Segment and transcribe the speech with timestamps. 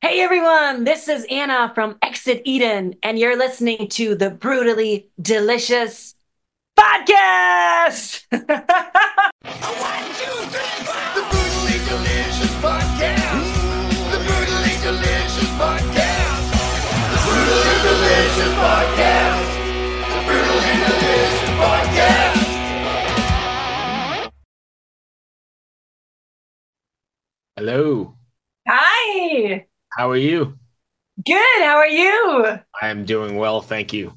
[0.00, 6.14] Hey everyone, this is Anna from Exit Eden, and you're listening to the Brutally Delicious
[6.78, 8.22] Podcast!
[8.30, 8.46] One, two,
[10.54, 11.02] three, four.
[11.18, 13.42] The Brutally Delicious Podcast.
[14.12, 16.46] The Brutally Delicious Podcast.
[17.10, 19.50] The Brutally Delicious Podcast.
[20.14, 22.38] The Brutally Delicious Podcast.
[27.56, 28.14] Hello.
[28.68, 29.67] Hi!
[29.98, 30.56] How are you?
[31.26, 32.60] Good, how are you?
[32.80, 34.12] I am doing well, thank you.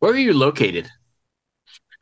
[0.00, 0.90] Where are you located?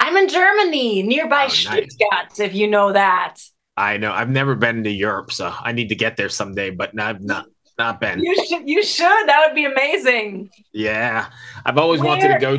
[0.01, 1.61] I'm in Germany, nearby Oh, nice.
[1.61, 3.37] Stuttgart, if you know that.
[3.77, 6.91] I know I've never been to Europe, so I need to get there someday, but
[7.01, 7.47] I've not
[7.79, 8.19] not been.
[8.19, 10.51] You should, you should, that would be amazing.
[10.73, 11.27] Yeah.
[11.65, 12.59] I've always wanted to go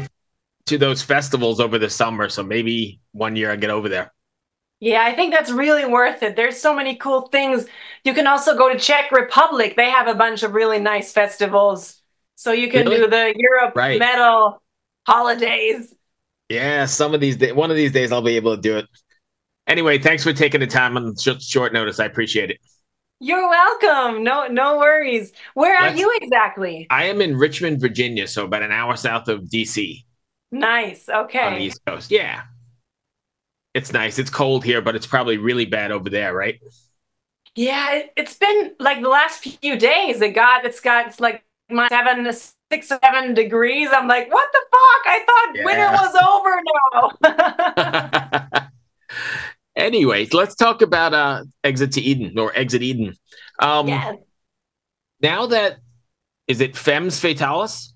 [0.67, 4.13] to those festivals over the summer, so maybe one year I get over there.
[4.81, 6.35] Yeah, I think that's really worth it.
[6.35, 7.67] There's so many cool things.
[8.03, 9.75] You can also go to Czech Republic.
[9.77, 12.01] They have a bunch of really nice festivals.
[12.35, 13.01] So you can Really?
[13.01, 13.99] do the Europe Right.
[13.99, 14.61] metal
[15.05, 15.93] holidays.
[16.49, 18.87] Yeah, some of these days, one of these days I'll be able to do it.
[19.67, 21.99] Anyway, thanks for taking the time on short notice.
[21.99, 22.57] I appreciate it.
[23.19, 24.23] You're welcome.
[24.23, 25.31] No, no worries.
[25.53, 26.87] Where are Let's- you exactly?
[26.89, 30.03] I am in Richmond, Virginia, so about an hour south of DC
[30.51, 31.07] Nice.
[31.07, 31.39] Okay.
[31.39, 32.09] On the East Coast.
[32.09, 32.41] Yeah.
[33.73, 34.19] It's nice.
[34.19, 36.59] It's cold here, but it's probably really bad over there, right?
[37.55, 40.21] Yeah, it, it's been like the last few days.
[40.21, 43.89] It got it's got it's like my seven to six seven degrees.
[43.91, 45.03] I'm like, what the fuck?
[45.05, 46.61] I thought winter was over
[48.53, 48.69] now.
[49.75, 53.15] anyway, let's talk about uh Exit to Eden or Exit Eden.
[53.59, 54.13] Um yeah.
[55.21, 55.79] now that
[56.47, 57.93] is it Femmes Fatalis?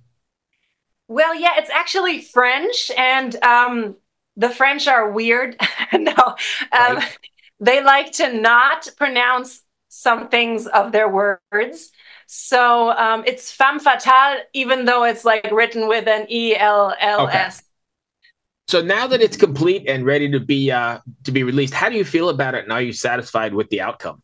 [1.07, 3.95] Well, yeah, it's actually French, and um,
[4.37, 5.59] the French are weird.
[5.93, 6.13] no,
[6.71, 7.17] um, Right.
[7.59, 11.91] they like to not pronounce some things of their words.
[12.27, 17.27] So um, it's femme fatale, even though it's like written with an E L L
[17.27, 17.61] S.
[18.67, 21.95] So now that it's complete and ready to be uh to be released, how do
[21.95, 24.21] you feel about it and are you satisfied with the outcome?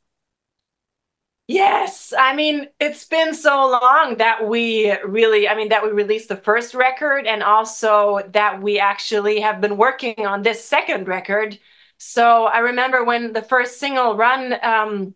[1.54, 6.30] Yes, I mean, it's been so long that we really, I mean, that we released
[6.30, 11.60] the first record and also that we actually have been working on this second record.
[11.98, 15.14] So I remember when the first single Run um,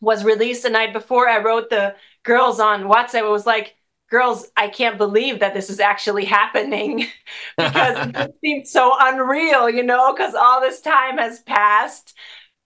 [0.00, 3.20] was released the night before, I wrote the girls on WhatsApp.
[3.20, 3.76] It was like,
[4.10, 7.06] girls, I can't believe that this is actually happening
[7.58, 12.14] because it seemed so unreal, you know, because all this time has passed.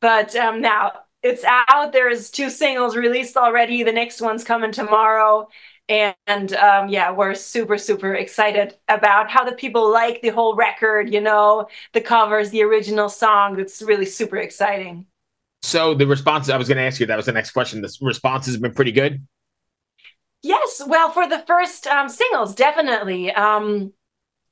[0.00, 0.92] But um, now
[1.23, 1.93] it's out.
[1.93, 3.83] There's two singles released already.
[3.83, 5.49] The next one's coming tomorrow.
[5.89, 11.13] And um, yeah, we're super, super excited about how the people like the whole record,
[11.13, 13.59] you know, the covers, the original song.
[13.59, 15.07] It's really super exciting.
[15.63, 17.83] So the response I was going to ask you that was the next question.
[17.83, 19.27] The response has been pretty good.
[20.43, 23.31] Yes, well, for the first um, singles, definitely.
[23.33, 23.93] Um,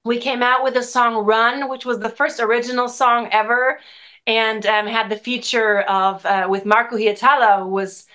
[0.05, 3.79] we came out with the song Run, which was the first original song ever,
[4.29, 8.07] and um, had the feature of uh, with Marco Hietala, who was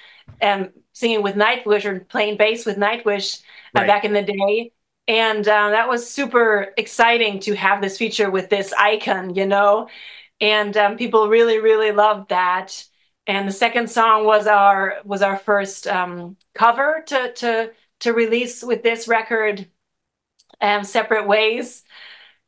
[0.41, 3.41] um, singing with Nightwish or playing bass with Nightwish
[3.75, 3.88] uh, Right.
[3.88, 4.72] back in the day.
[5.09, 9.90] And uh, that was super exciting to have this feature with this icon, you know?
[10.40, 12.85] And um, people really, really loved that
[13.28, 17.72] and the second song was our was our first um, cover to to
[18.02, 19.68] to release with this record
[20.62, 21.84] um, separate ways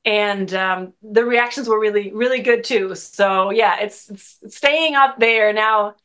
[0.05, 5.19] and um, the reactions were really really good too so yeah it's, it's staying up
[5.19, 5.95] there now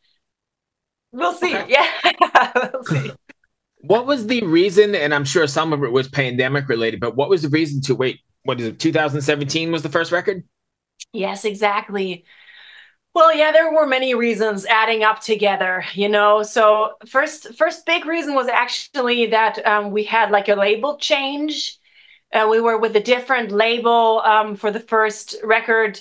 [1.13, 1.67] we'll see Okay.
[1.67, 1.87] yeah
[2.73, 3.17] we'll see
[3.83, 4.95] What was the reason?
[4.95, 7.95] And I'm sure some of it was pandemic related, but what was the reason to
[7.95, 8.21] wait?
[8.45, 8.79] What is it?
[8.79, 10.45] 2017 was the first record.
[11.13, 12.25] Yes, exactly.
[13.15, 16.45] Well, yeah, there were many reasons adding up together, you know.
[16.45, 21.80] So first, first big reason was actually that um, we had like a label change.
[22.33, 26.01] Uh, we were with a different label um, for the first record.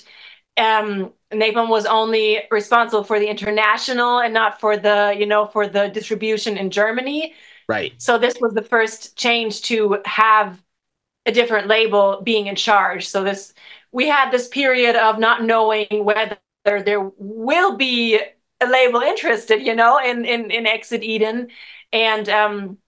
[0.56, 5.66] Um, Napalm was only responsible for the international and not for the, you know, for
[5.66, 7.34] the distribution in Germany.
[7.68, 7.94] Right.
[7.98, 10.60] So this was the first change to have
[11.26, 13.08] a different label being in charge.
[13.08, 13.54] So this
[13.92, 18.20] we had this period of not knowing whether there will be
[18.60, 21.48] a label interested, you know, in in, in Exit Eden.
[21.92, 22.78] And um,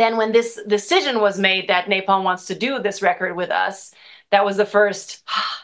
[0.00, 3.92] then when this decision was made that Napalm wants to do this record with us,
[4.30, 5.22] that was the first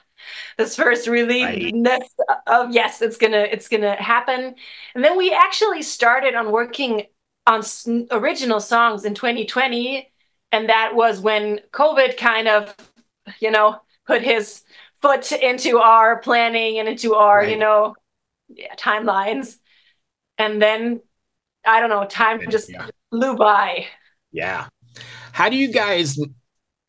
[0.58, 1.72] this first relief
[2.46, 4.54] of yes, it's gonna it's gonna happen.
[4.94, 7.04] And then we actually started on working
[7.46, 7.62] on
[8.10, 10.12] original songs in 2020,
[10.52, 12.74] and that was when COVID kind of,
[13.40, 14.62] you know, put his
[15.00, 17.50] foot into our planning and into our, right.
[17.50, 17.94] you know,
[18.48, 19.56] yeah, timelines.
[20.38, 21.00] And then
[21.66, 22.88] I don't know, time just yeah.
[23.10, 23.86] flew by.
[24.36, 24.66] Yeah.
[25.32, 26.18] How do you guys?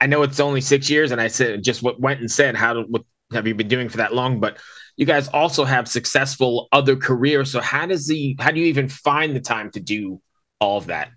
[0.01, 2.57] I know it's only six years, and I said just what went and said.
[2.57, 4.41] How what have you been doing for that long?
[4.41, 4.57] But
[4.97, 7.49] you guys also have successful other careers.
[7.49, 10.21] So how does the how do you even find the time to do
[10.59, 11.09] all of that?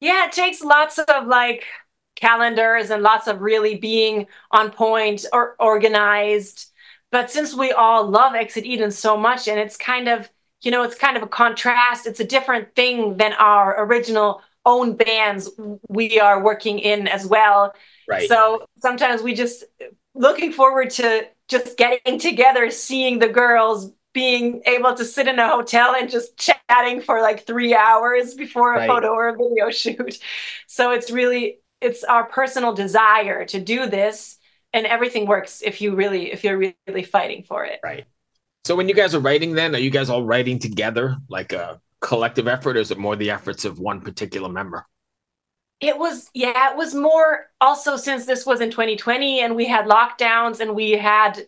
[0.00, 1.66] Yeah, it takes lots of like
[2.16, 6.66] calendars and lots of really being on point or organized.
[7.12, 10.28] But since we all love Exit Eden so much, and it's kind of
[10.62, 12.08] you know it's kind of a contrast.
[12.08, 15.50] It's a different thing than our original own bands
[15.88, 17.74] we are working in as well.
[18.08, 18.28] Right.
[18.28, 19.64] So sometimes we just
[20.14, 25.48] looking forward to just getting together, seeing the girls, being able to sit in a
[25.48, 28.88] hotel and just chatting for like three hours before a right.
[28.88, 30.18] photo or a video shoot.
[30.66, 34.38] So it's really it's our personal desire to do this,
[34.72, 37.80] and everything works if you really if you're really fighting for it.
[37.82, 38.04] Right.
[38.64, 41.80] So when you guys are writing, then are you guys all writing together like a
[42.04, 44.86] collective effort, or is it more the efforts of one particular member?
[45.80, 49.86] It was, yeah, it was more also since this was in 2020 and we had
[49.86, 51.46] lockdowns and we had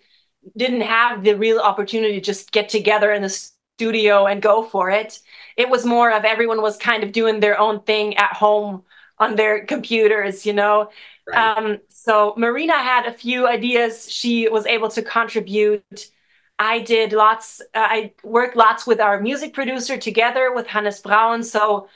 [0.56, 4.90] didn't have the real opportunity to just get together in the studio and go for
[4.90, 5.20] it.
[5.56, 8.84] It was more of everyone was kind of doing their own thing at home
[9.18, 10.90] on their computers, you know.
[11.26, 11.58] Right.
[11.58, 16.10] Um, so Marina had a few ideas she was able to contribute.
[16.58, 21.42] I did lots, uh, I worked lots with our music producer together with Hannes Braun.
[21.42, 21.88] So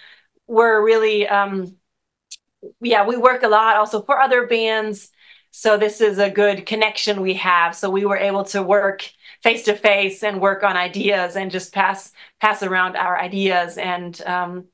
[0.46, 1.76] we're really, um,
[2.80, 5.10] yeah, we work a lot also for other bands.
[5.50, 7.74] So this is a good connection we have.
[7.74, 9.10] So we were able to work
[9.42, 14.20] face to face and work on ideas and just pass pass around our ideas and
[14.26, 14.66] um,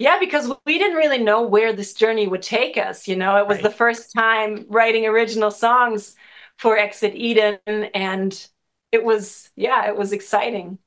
[0.00, 3.06] yeah, because we didn't really know where this journey would take us.
[3.06, 3.64] You know, it was right.
[3.64, 6.16] the first time writing original songs
[6.56, 8.48] for Exit Eden, and
[8.92, 10.78] it was yeah, it was exciting.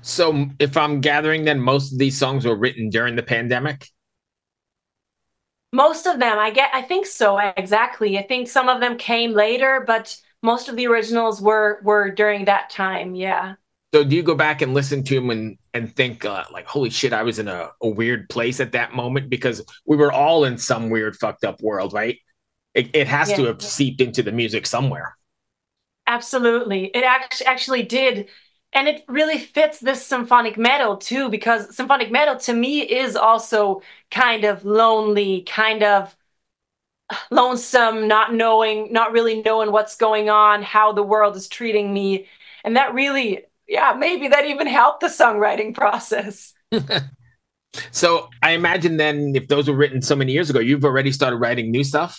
[0.00, 3.88] So, if I'm gathering, then most of these songs were written during the pandemic.
[5.72, 7.38] Most of them, I get, I think so.
[7.38, 8.18] Exactly.
[8.18, 12.44] I think some of them came later, but most of the originals were were during
[12.44, 13.14] that time.
[13.14, 13.54] Yeah.
[13.94, 16.90] So do you go back and listen to them and and think uh, like, holy
[16.90, 20.44] shit, I was in a, a weird place at that moment because we were all
[20.44, 22.18] in some weird fucked up world, right?
[22.74, 23.36] It, it has yeah.
[23.36, 25.16] to have seeped into the music somewhere.
[26.12, 28.28] Absolutely, it actually actually did.
[28.74, 33.82] And it really fits this symphonic metal too because symphonic metal to me is also
[34.10, 36.14] kind of lonely kind of
[37.30, 42.26] lonesome not knowing not really knowing what's going on how the world is treating me.
[42.64, 46.52] And that really yeah maybe that even helped the songwriting process.
[47.90, 51.36] So i imagine then if those were written so many years ago you've already started
[51.36, 52.18] writing new stuff?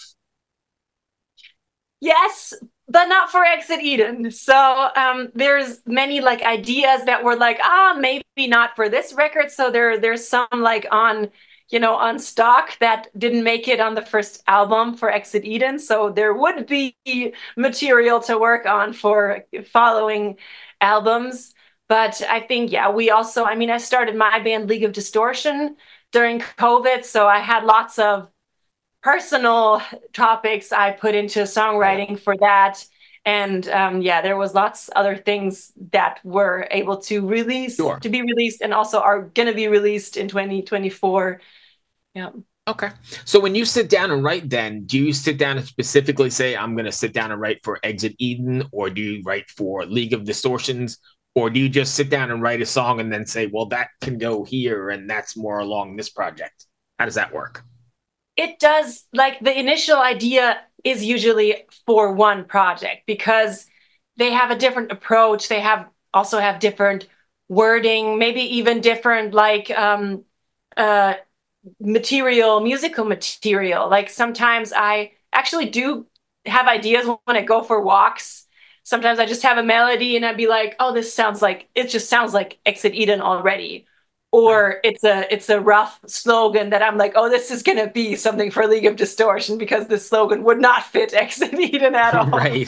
[2.02, 2.54] Yes
[2.94, 4.30] but not for Exit Eden.
[4.30, 9.52] So um, there's many like ideas that were like, ah, maybe not for this record.
[9.52, 11.32] So there there's some like on
[11.70, 15.80] you know on stock that didn't make it on the first album for Exit Eden.
[15.80, 16.96] So there would be
[17.58, 20.38] material to work on for following
[20.80, 21.56] albums.
[21.90, 25.78] But I think yeah, we also I mean I started my band League of Distortion
[26.12, 28.30] during COVID, so I had lots of
[29.04, 29.82] personal
[30.14, 32.84] topics I put into songwriting for that.
[33.26, 38.00] And um, yeah, there was lots other things that were able to release sure.
[38.00, 41.42] to be released and also are going to be released in 2024.
[42.16, 42.30] Yeah.
[42.66, 42.90] Okay.
[43.26, 46.56] So when you sit down and write, then do you sit down and specifically say,
[46.56, 49.86] I'm going to sit down and write for Exit Eden, or do you write for
[49.86, 50.98] League of Distortions,
[51.36, 53.90] or do you just sit down and write a song and then say, well, that
[54.02, 56.68] can go here and that's more along this project?
[57.00, 57.66] How does that work?
[58.36, 63.66] It does like the initial idea is usually for one project because
[64.18, 65.48] they have a different approach.
[65.48, 67.08] They have also have different
[67.50, 70.24] wording maybe even different like um
[70.78, 71.14] uh
[71.80, 73.90] material musical material.
[73.90, 76.06] Like sometimes i actually do
[76.46, 78.48] have ideas when i go for walks.
[78.84, 81.90] Sometimes i just have a melody and i'd be like oh this sounds like it
[81.90, 83.86] just sounds like exit eden already
[84.34, 88.16] or it's a it's a rough slogan that I'm like, oh, this is gonna be
[88.16, 92.26] something for League of Distortion because this slogan would not fit Exit Eden at all.
[92.28, 92.68] Right.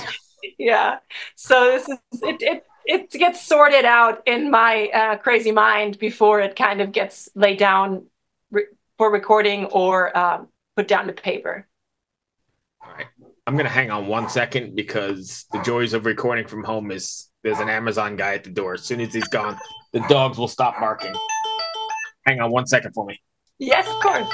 [0.60, 1.00] yeah.
[1.36, 6.40] So this is it, it it gets sorted out in my uh, crazy mind before
[6.40, 8.06] it kind of gets laid down
[8.52, 8.68] re-
[9.00, 11.68] for recording or um, put down to paper.
[12.80, 13.08] All right.
[13.48, 17.60] I'm gonna hang on one second because the joys of recording from home is there's
[17.60, 18.76] an Amazon guy at the door.
[18.76, 19.58] As soon as he's gone,
[19.94, 21.16] the dogs will stop barking.
[22.26, 23.20] Hang on one second for me.
[23.60, 24.28] Yes, of course.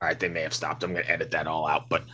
[0.00, 0.82] All right, they may have stopped.
[0.84, 2.04] I'm gonna edit that all out, but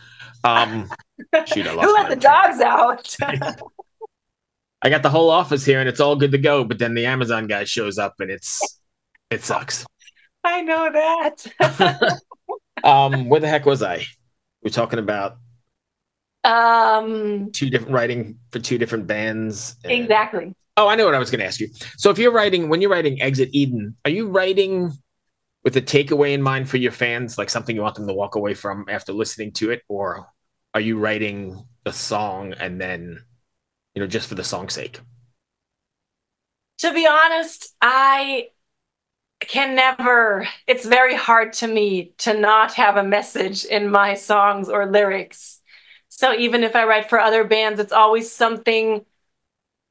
[0.43, 0.89] um,
[1.45, 2.21] shoot, I lost Who my let the train.
[2.21, 3.15] dogs out?
[4.83, 7.05] I got the whole office here and it's all good to go, but then the
[7.05, 8.79] Amazon guy shows up and it's
[9.29, 9.85] it sucks.
[10.43, 12.19] I know that.
[12.83, 14.03] Um, where the heck was I?
[14.63, 15.37] We're talking about
[16.43, 19.75] um, two different writing for two different bands.
[19.83, 20.55] and- exactly.
[20.81, 21.69] Oh, I know what I was going to ask you.
[21.97, 24.91] So, if you're writing, when you're writing Exit Eden, are you writing
[25.63, 28.33] with a takeaway in mind for your fans, like something you want them to walk
[28.33, 30.25] away from after listening to it, or
[30.73, 33.19] are you writing a song and then,
[33.93, 34.99] you know, just for the song's sake?
[36.79, 38.47] To be honest, I
[39.39, 44.67] can never, it's very hard to me to not have a message in my songs
[44.67, 45.59] or lyrics.
[46.09, 49.05] So even if I write for other bands, it's always something.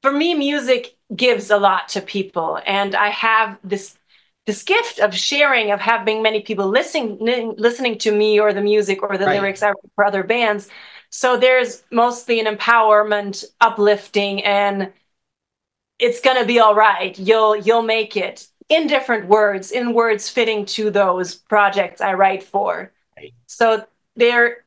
[0.01, 3.97] For me, music gives a lot to people, and I have this
[4.47, 7.17] this gift of sharing, of having many people listening
[7.57, 9.39] listening to me or the music or the Right.
[9.39, 10.67] lyrics I write for other bands.
[11.11, 14.91] So there's mostly an empowerment, uplifting, and
[15.99, 17.17] it's gonna be all right.
[17.17, 22.43] You'll you'll make it in different words, in words fitting to those projects I write
[22.43, 22.91] for.
[23.17, 23.33] Right.
[23.47, 24.65] So they're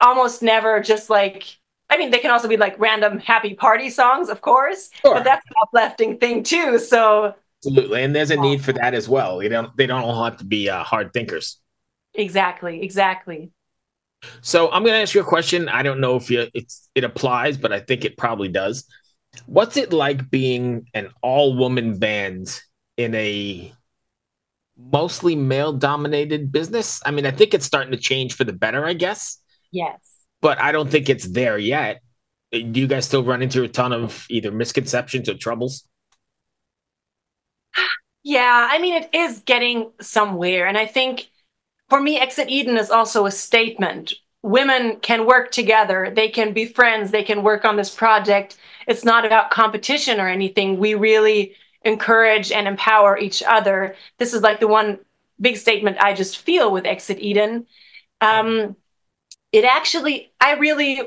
[0.00, 1.58] almost never just like
[1.92, 5.14] I mean, they can also be like random happy party songs, of course, Sure.
[5.14, 6.78] but that's an uplifting thing too.
[6.78, 7.34] So
[7.64, 9.38] Absolutely, and there's a need for that as well.
[9.38, 11.58] They don't they don't all have to be uh, hard thinkers.
[12.14, 13.50] exactly, exactly.
[14.40, 15.68] So I'm going to ask you a question.
[15.68, 18.84] I don't know if you, it's it applies, but I think it probably does.
[19.46, 22.60] What's it like being an all woman band
[22.96, 23.72] in a
[24.76, 27.00] mostly male dominated business?
[27.04, 29.38] I mean, I think it's starting to change for the better, I guess,
[29.70, 30.11] Yes.
[30.42, 32.02] But I don't think it's there yet.
[32.50, 35.88] Do you guys still run into a ton of either misconceptions or troubles?
[38.22, 40.66] Yeah, I mean, it is getting somewhere.
[40.66, 41.30] And I think
[41.88, 44.12] for me, Exit Eden is also a statement.
[44.42, 48.56] Women can work together, they can be friends, they can work on this project.
[48.88, 50.78] It's not about competition or anything.
[50.78, 53.94] We really encourage and empower each other.
[54.18, 54.98] This is like the one
[55.40, 57.66] big statement I just feel with Exit Eden.
[58.20, 58.76] Um,
[59.52, 61.02] it actually, I really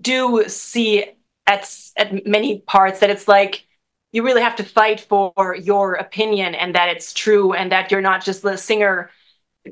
[0.00, 1.06] do see
[1.46, 3.66] at, at many parts that it's like,
[4.12, 8.00] you really have to fight for your opinion and that it's true and that you're
[8.00, 9.10] not just the singer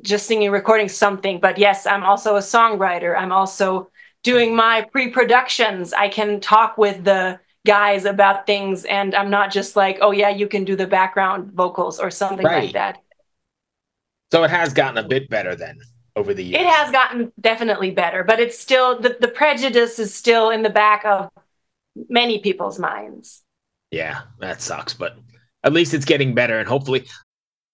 [0.02, 1.38] just singing recording something.
[1.40, 3.16] But yes i'm also a songwriter.
[3.16, 3.90] I'm also
[4.25, 5.92] doing my pre-productions.
[5.92, 10.28] I can talk with the guys about things and i'm not just like oh yeah
[10.30, 12.64] you can do the background vocals or something Right.
[12.64, 12.99] like that.
[14.32, 15.78] So it has gotten a bit better then
[16.16, 16.62] over the years.
[16.62, 20.71] it has gotten definitely better but it's still the, the prejudice is still in the
[20.71, 21.31] back of
[22.09, 23.42] many people's minds
[23.90, 25.16] Yeah, that sucks, but
[25.64, 27.07] at least it's getting better and hopefully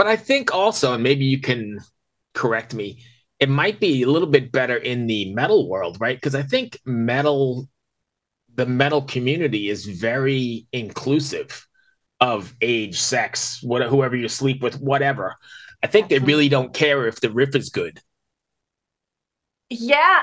[0.00, 1.78] But I think also, and maybe you can
[2.32, 3.04] correct me,
[3.38, 6.16] it might be a little bit better in the metal world, right?
[6.16, 7.68] Because I think metal,
[8.54, 11.66] the metal community is very inclusive
[12.18, 15.36] of age, sex, what, whoever you sleep with, whatever.
[15.82, 18.00] I think they really don't care if the riff is good.
[19.68, 20.22] Yeah,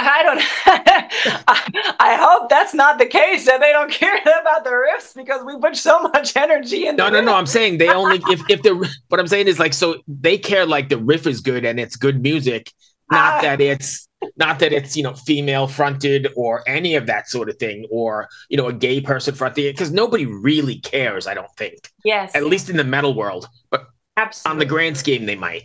[0.00, 0.40] I don't.
[1.48, 5.44] I, I hope that's not the case that they don't care about the riffs because
[5.44, 6.96] we put so much energy in.
[6.96, 7.34] No, the no, no.
[7.34, 8.74] I'm saying they only if if the
[9.08, 11.96] what I'm saying is like so they care like the riff is good and it's
[11.96, 12.72] good music,
[13.10, 13.40] not Ah.
[13.42, 17.56] that it's not that it's you know female fronted or any of that sort of
[17.56, 21.26] thing or you know a gay person fronting it because nobody really cares.
[21.26, 23.86] I don't think Yes, at least in the metal world, but
[24.16, 24.54] absolutely.
[24.54, 25.64] on the grand scheme they might.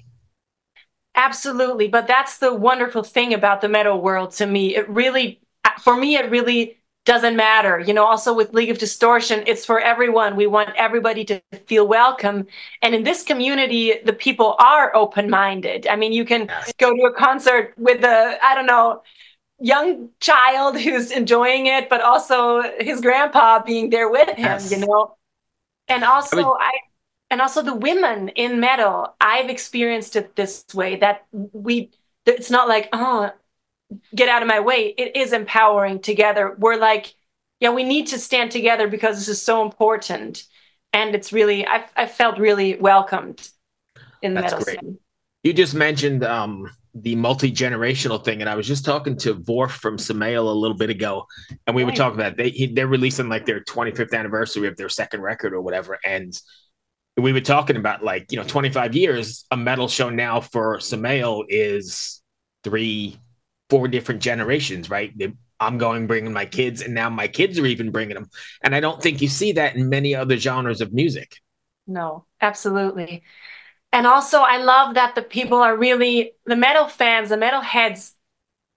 [1.15, 1.87] Absolutely.
[1.87, 4.75] But that's the wonderful thing about the metal world to me.
[4.75, 5.41] It really,
[5.81, 7.79] for me, it really doesn't matter.
[7.79, 10.35] You know, also with League of Distortion, it's for everyone.
[10.35, 12.47] We want everybody to feel welcome.
[12.81, 15.85] And in this community, the people are open minded.
[15.87, 16.73] I mean, you can Yes.
[16.79, 19.03] go to a concert with a, I don't know,
[19.59, 24.71] young child who's enjoying it, but also his grandpa being there with him, Yes.
[24.71, 25.15] you know.
[25.87, 26.71] And also I mean- I
[27.33, 31.89] and also the women in metal, I've experienced it this way that we
[32.27, 33.31] it's not like, oh,
[34.13, 34.93] get out of my way.
[34.95, 36.55] It is empowering together.
[36.59, 37.15] We're like,
[37.59, 40.43] yeah, we need to stand together because this is so important.
[40.93, 43.49] And it's really I've I felt really welcomed
[44.21, 44.79] in the That's metal great.
[44.81, 44.99] scene.
[45.41, 49.71] You just mentioned um, the multi generational thing, and I was just talking to Vorph
[49.71, 51.25] from Samael a little bit ago,
[51.65, 54.87] and we were talking about they he, they're releasing like their 25th anniversary of their
[54.87, 56.39] second record or whatever, and
[57.17, 61.43] we were talking about like you know 25 years a metal show now for Samael
[61.47, 62.21] is
[62.63, 63.19] three,
[63.69, 65.11] four different generations, right?
[65.59, 68.29] I'm going bringing my kids, and now my kids are even bringing them,
[68.63, 71.37] and I don't think you see that in many other genres of music.
[71.87, 73.23] No, absolutely.
[73.91, 78.15] And also, I love that the people are really, the metal fans, the metal heads,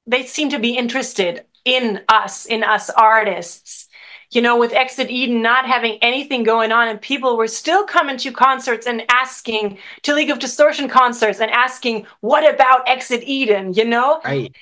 [0.06, 3.85] they seem to be interested in us, in us artists.
[4.30, 8.16] You know, with Exit Eden not having anything going on, and people were still coming
[8.18, 13.72] to concerts and asking, to League of Distortion concerts and asking, what about Exit Eden?
[13.74, 14.20] You know?
[14.24, 14.54] Right.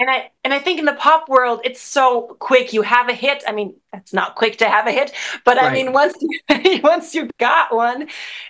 [0.00, 2.72] And I and I think in the pop world, it's so quick.
[2.72, 3.44] You have a hit.
[3.46, 5.12] I mean, it's not quick to have a hit,
[5.44, 8.08] but I mean, once you, once you got one,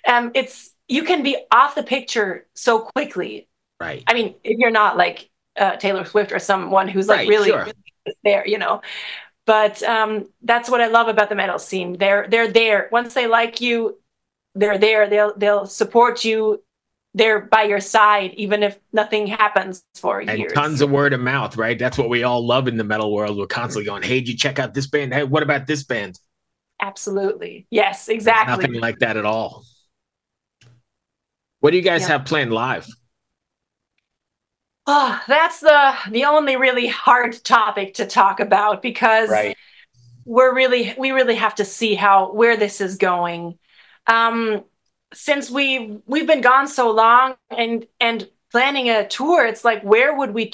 [0.08, 3.46] um, it's you can be off the picture so quickly.
[3.78, 4.02] Right.
[4.06, 7.50] I mean, if you're not like uh, Taylor Swift or someone who's like Right, really,
[7.50, 7.64] sure.
[7.64, 8.80] really there, you know.
[9.46, 11.98] But um, that's what I love about the metal scene.
[11.98, 12.88] They're they're there.
[12.90, 13.98] Once they like you,
[14.54, 15.08] they're there.
[15.08, 16.62] They'll they'll support you.
[17.16, 20.52] They're by your side, even if nothing happens for and years.
[20.52, 21.78] tons of word of mouth, right?
[21.78, 23.36] That's what we all love in the metal world.
[23.36, 25.12] We're constantly going, "Hey, did you check out this band?
[25.14, 26.18] Hey, what about this band?"
[26.80, 27.66] Absolutely.
[27.70, 28.56] Yes, There's exactly.
[28.56, 29.64] Nothing like that at all.
[31.60, 32.08] What do you guys Yeah.
[32.08, 32.86] have planned live?
[34.86, 39.30] Oh, that's the the only really hard topic to talk about because
[40.24, 43.58] we're really we really have to see how where this is going.
[44.06, 44.64] Um,
[45.12, 50.16] since we we've been gone so long and and planning a tour, it's like where
[50.16, 50.52] would we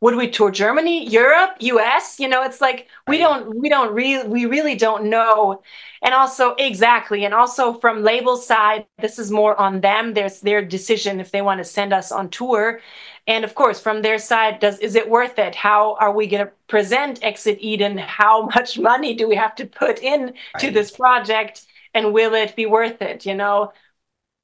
[0.00, 2.20] would we tour Germany, Europe, US?
[2.20, 3.18] You know, it's like we Right.
[3.18, 5.62] don't we don't really we really don't know.
[6.02, 10.14] And also exactly, and also from label side, this is more on them.
[10.14, 12.80] There's their decision if they want to send us on tour.
[13.26, 15.54] And of course, from their side, does is it worth it?
[15.54, 17.98] How are we going to present Exit Eden?
[17.98, 21.62] How much money do we have to put in to this project?
[21.94, 23.26] And will it be worth it?
[23.26, 23.72] You know,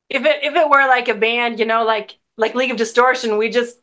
[0.09, 3.39] if it if it were like a band, you know, like like League of Distortion,
[3.39, 3.79] we just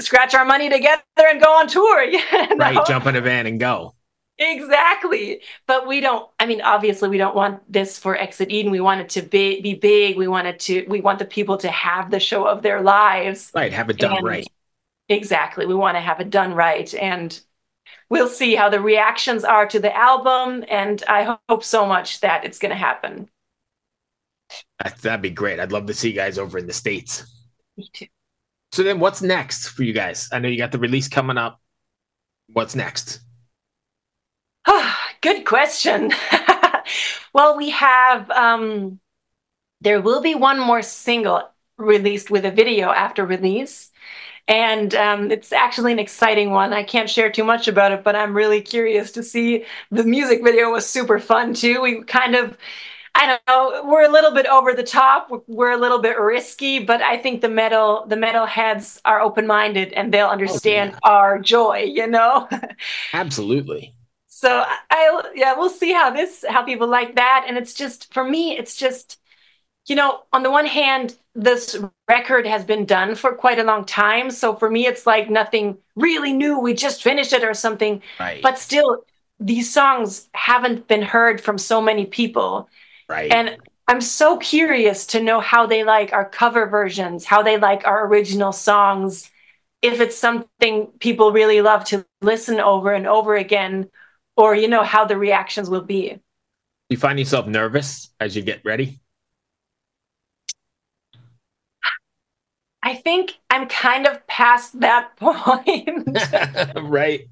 [0.00, 2.02] scratch our money together and go on tour.
[2.10, 2.56] You know?
[2.56, 3.94] Right, jump in a van and go.
[4.38, 5.42] Exactly.
[5.66, 8.72] But we don't, I mean, obviously we don't want this for Exit Eden.
[8.72, 10.16] We want it to be, be big.
[10.16, 13.52] We want it to, we want the people to have the show of their lives.
[13.54, 14.46] Right, have it done And- right.
[15.10, 15.66] Exactly.
[15.66, 16.92] We want to have it done right.
[16.94, 17.38] And
[18.08, 20.64] we'll see how the reactions are to the album.
[20.68, 23.28] And I hope so much that it's going to happen.
[24.82, 25.60] That, that'd be great.
[25.60, 27.26] I'd love to see you guys over in the states.
[27.76, 28.06] Me too.
[28.74, 30.28] So then, what's next for you guys?
[30.32, 31.60] I know you got the release coming up.
[32.52, 33.20] What's next?
[35.20, 36.12] Good question.
[37.32, 38.98] well, we have, um,
[39.80, 43.92] there will be one more single released with a video after release.
[44.48, 46.72] And um, it's actually an exciting one.
[46.72, 49.66] I can't share too much about it, but I'm really curious to see.
[49.92, 51.80] The music video was super fun too.
[51.80, 52.58] We kind of,
[53.14, 55.30] I don't know, we're a little bit over the top.
[55.46, 59.46] We're- a little bit risky, but I think the metal, the metal heads are open
[59.46, 60.98] minded and they'll oh, understand yeah.
[61.02, 61.84] our joy.
[61.86, 62.48] You know.
[63.12, 63.94] Absolutely.
[64.26, 67.46] So I yeah, we'll see how this how people like that.
[67.48, 69.18] And it's just for me, it's just
[69.86, 71.76] you know, on the one hand, this
[72.08, 74.30] record has been done for quite a long time.
[74.30, 76.58] So for me, it's like nothing really new.
[76.58, 78.02] We just finished it or something.
[78.18, 78.42] Right.
[78.42, 79.04] But still,
[79.38, 82.68] these songs haven't been heard from so many people.
[83.08, 83.30] Right.
[83.32, 87.86] And I'm so curious to know how they like our cover versions, how they like
[87.86, 89.30] our original songs,
[89.82, 93.90] if it's something people really love to listen over and over again,
[94.36, 96.18] or you know how the reactions will be.
[96.88, 99.00] you find yourself nervous as you get ready?
[102.82, 105.88] I think I'm kind of past that point.
[106.76, 107.26] right.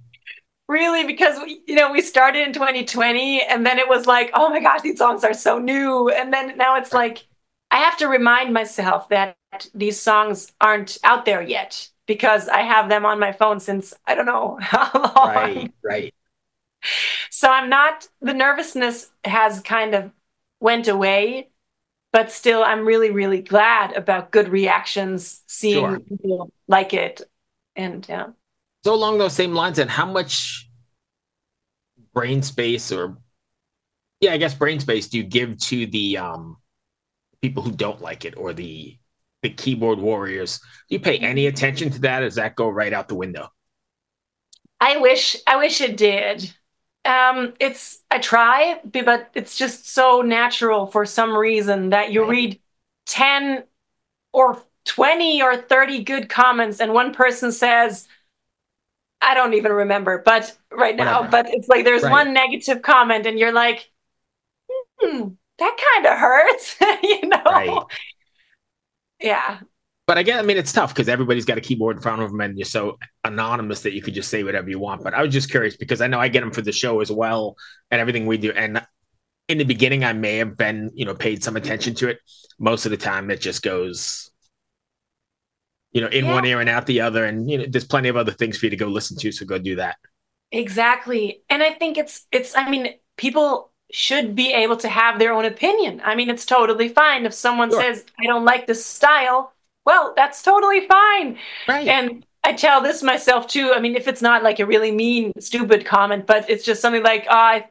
[0.72, 4.50] Really because we, you know we started in 2020 and then it was like oh
[4.50, 7.26] my gosh these songs are so new and then now it's like
[7.70, 9.36] i have to remind myself that
[9.74, 14.14] these songs aren't out there yet because i have them on my phone since i
[14.14, 15.72] don't know how long Right.
[15.84, 16.14] Right.
[17.30, 20.10] so i'm not the nervousness has kind of
[20.60, 21.50] went away
[22.12, 26.00] but still i'm really really glad about good reactions seeing Sure.
[26.00, 27.22] people like it
[27.76, 28.28] and yeah
[28.84, 30.68] So along those same lines, and how much
[32.12, 33.16] brain space or
[34.20, 36.56] yeah, I guess brain space do you give to the um
[37.40, 38.96] people who don't like it or the
[39.42, 40.58] the keyboard warriors?
[40.88, 42.20] Do you pay any attention to that?
[42.20, 43.48] Does that go right out the window?
[44.80, 46.52] I wish I wish it did.
[47.04, 52.60] Um, it's I try, but it's just so natural for some reason that you read
[53.06, 53.64] 10
[54.32, 58.06] or 20 or 30 good comments and one person says
[59.22, 61.44] I don't even remember, but right now, Whatever.
[61.44, 62.10] but it's like there's Right.
[62.10, 63.88] one negative comment and you're like,
[65.00, 67.42] hmm, that kind of hurts, you know?
[67.46, 67.82] Right.
[69.20, 69.60] Yeah.
[70.06, 72.40] But again, I mean, it's tough because everybody's got a keyboard in front of them,
[72.40, 75.04] and you're so anonymous that you could just say whatever you want.
[75.04, 77.10] But I was just curious because I know I get them for the show as
[77.10, 77.56] well,
[77.90, 78.50] and everything we do.
[78.50, 78.84] And
[79.48, 82.18] in the beginning, I may have been, you know, paid some attention to it.
[82.58, 84.31] Most of the time, it just goes,
[85.92, 86.32] you know, in Yeah.
[86.34, 87.24] one ear and out the other.
[87.24, 89.44] And you know, there's plenty of other things for you to go listen to, so
[89.46, 89.96] go do that.
[90.50, 91.42] Exactly.
[91.48, 95.44] And I think it's it's I mean, people should be able to have their own
[95.44, 96.00] opinion.
[96.04, 97.80] I mean, it's totally fine if someone Sure.
[97.80, 99.52] says, I don't like this style.
[99.84, 101.38] Well, that's totally fine.
[101.68, 101.86] Right.
[101.88, 103.72] And I tell this myself too.
[103.74, 107.02] I mean, if it's not like a really mean, stupid comment, but it's just something
[107.02, 107.68] like, oh, I,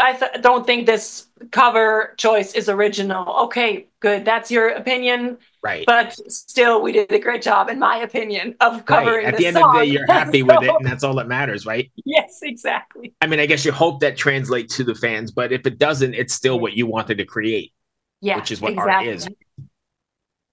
[0.00, 3.28] I th- don't think this cover choice is original.
[3.44, 4.24] Okay, good.
[4.24, 5.38] That's your opinion.
[5.62, 5.84] Right.
[5.86, 9.24] But still, we did a great job, in my opinion, of covering.
[9.24, 9.26] Right.
[9.26, 11.28] At the the end of the day, you're happy with it, and that's all that
[11.28, 11.90] matters, right?
[12.04, 13.14] Yes, exactly.
[13.20, 16.14] I mean, I guess you hope that translates to the fans, but if it doesn't,
[16.14, 17.72] it's still what you wanted to create.
[18.20, 19.28] Yeah, Which is what art is.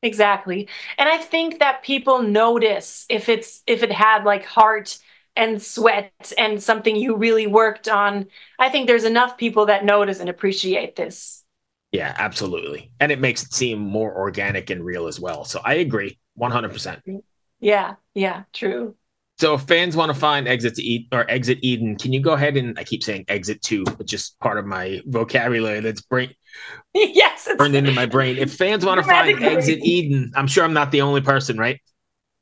[0.03, 0.69] Exactly.
[0.97, 4.99] And I think that people notice if it's if it had like heart
[5.37, 8.25] and sweat and something you really worked on.
[8.59, 11.43] I think there's enough people that notice and appreciate this.
[11.91, 12.91] Yeah, absolutely.
[12.99, 15.45] And it makes it seem more organic and real as well.
[15.45, 17.21] So I agree 100%.
[17.59, 18.95] Yeah, yeah, true.
[19.39, 22.33] So if fans want to find Exit to Eden or Exit Eden, can you go
[22.33, 26.33] ahead and I keep saying Exit 2, which is part of my vocabulary that's brain,
[26.93, 28.37] yes, it's burned into my brain.
[28.37, 31.79] If fans want to find Exit Eden, I'm sure I'm not the only person, right?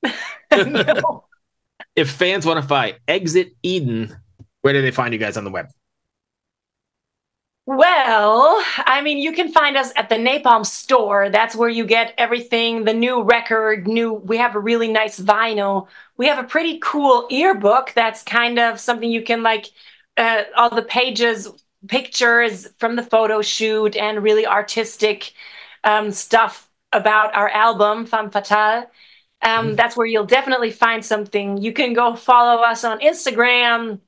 [1.95, 4.13] If fans want to find Exit Eden,
[4.62, 5.67] where do they find you guys on the web?
[7.67, 11.30] Well, I mean, you can find us at the Napalm store.
[11.30, 15.88] That's where you get everything, the new record, new we have a really nice vinyl.
[16.15, 19.71] We have a pretty cool earbook that's kind of something you can like
[20.15, 21.49] uh, all the pages,
[21.88, 25.34] pictures from the photo shoot and really artistic
[25.84, 28.86] um, stuff about our album Femme Fatale.
[29.41, 31.58] Um, That's where you'll definitely find something.
[31.58, 33.99] You can go follow us on Instagram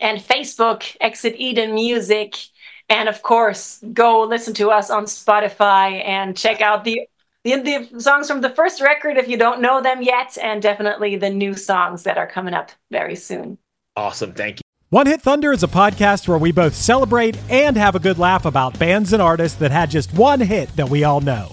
[0.00, 2.36] and Facebook, Exit Eden Music.
[2.88, 7.02] And of course, go listen to us on Spotify and check out the,
[7.44, 11.16] the the songs from the first record if you don't know them yet, and definitely
[11.16, 13.58] the new songs that are coming up very soon.
[13.96, 14.32] Awesome.
[14.32, 14.62] Thank you.
[14.90, 18.46] One Hit Thunder is a podcast where we both celebrate and have a good laugh
[18.46, 21.52] about bands and artists that had just one hit that we all know.